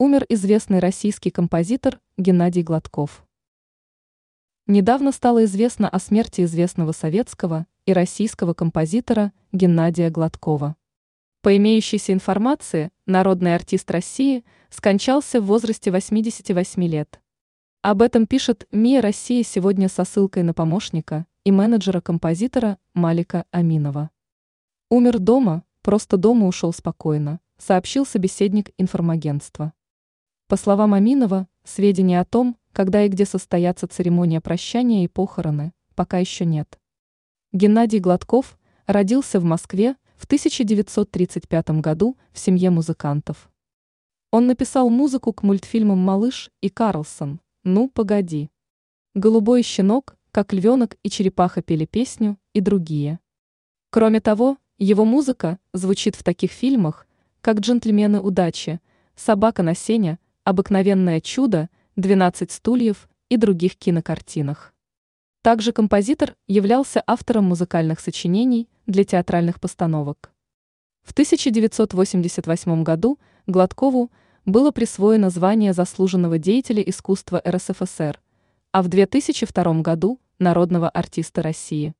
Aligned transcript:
Умер 0.00 0.26
известный 0.28 0.78
российский 0.78 1.30
композитор 1.32 1.98
Геннадий 2.16 2.62
Гладков. 2.62 3.26
Недавно 4.68 5.10
стало 5.10 5.44
известно 5.44 5.88
о 5.88 5.98
смерти 5.98 6.42
известного 6.42 6.92
советского 6.92 7.66
и 7.84 7.92
российского 7.92 8.54
композитора 8.54 9.32
Геннадия 9.50 10.08
Гладкова. 10.10 10.76
По 11.42 11.56
имеющейся 11.56 12.12
информации, 12.12 12.92
народный 13.06 13.56
артист 13.56 13.90
России 13.90 14.44
скончался 14.70 15.40
в 15.40 15.46
возрасте 15.46 15.90
88 15.90 16.84
лет. 16.84 17.20
Об 17.82 18.00
этом 18.00 18.28
пишет 18.28 18.68
МИА 18.70 19.02
Россия 19.02 19.42
сегодня 19.42 19.88
со 19.88 20.04
ссылкой 20.04 20.44
на 20.44 20.54
помощника 20.54 21.26
и 21.42 21.50
менеджера 21.50 22.00
композитора 22.00 22.78
Малика 22.94 23.46
Аминова. 23.50 24.10
Умер 24.90 25.18
дома, 25.18 25.64
просто 25.82 26.16
дома 26.16 26.46
ушел 26.46 26.72
спокойно, 26.72 27.40
сообщил 27.56 28.06
собеседник 28.06 28.70
информагентства. 28.78 29.72
По 30.48 30.56
словам 30.56 30.94
Аминова, 30.94 31.46
сведения 31.62 32.20
о 32.20 32.24
том, 32.24 32.56
когда 32.72 33.04
и 33.04 33.08
где 33.10 33.26
состоятся 33.26 33.86
церемония 33.86 34.40
прощания 34.40 35.04
и 35.04 35.08
похороны, 35.08 35.74
пока 35.94 36.16
еще 36.16 36.46
нет. 36.46 36.80
Геннадий 37.52 37.98
Гладков 37.98 38.58
родился 38.86 39.40
в 39.40 39.44
Москве 39.44 39.96
в 40.16 40.24
1935 40.24 41.70
году 41.82 42.16
в 42.32 42.38
семье 42.38 42.70
музыкантов. 42.70 43.50
Он 44.30 44.46
написал 44.46 44.88
музыку 44.88 45.34
к 45.34 45.42
мультфильмам 45.42 45.98
«Малыш» 45.98 46.50
и 46.62 46.70
«Карлсон», 46.70 47.40
«Ну, 47.62 47.90
погоди». 47.90 48.48
«Голубой 49.14 49.62
щенок», 49.62 50.16
«Как 50.30 50.54
львенок 50.54 50.96
и 51.02 51.10
черепаха 51.10 51.60
пели 51.60 51.84
песню» 51.84 52.38
и 52.54 52.62
другие. 52.62 53.18
Кроме 53.90 54.20
того, 54.22 54.56
его 54.78 55.04
музыка 55.04 55.58
звучит 55.74 56.14
в 56.14 56.22
таких 56.22 56.52
фильмах, 56.52 57.06
как 57.42 57.60
«Джентльмены 57.60 58.20
удачи», 58.20 58.80
«Собака 59.14 59.62
на 59.62 59.74
сене», 59.74 60.18
«Обыкновенное 60.48 61.20
чудо», 61.20 61.68
«12 61.98 62.50
стульев» 62.50 63.10
и 63.28 63.36
других 63.36 63.76
кинокартинах. 63.76 64.72
Также 65.42 65.72
композитор 65.72 66.36
являлся 66.46 67.02
автором 67.06 67.44
музыкальных 67.44 68.00
сочинений 68.00 68.66
для 68.86 69.04
театральных 69.04 69.60
постановок. 69.60 70.32
В 71.02 71.12
1988 71.12 72.82
году 72.82 73.18
Гладкову 73.46 74.10
было 74.46 74.70
присвоено 74.70 75.28
звание 75.28 75.74
заслуженного 75.74 76.38
деятеля 76.38 76.80
искусства 76.80 77.42
РСФСР, 77.46 78.18
а 78.72 78.82
в 78.82 78.88
2002 78.88 79.82
году– 79.82 80.18
народного 80.38 80.88
артиста 80.88 81.42
России. 81.42 81.92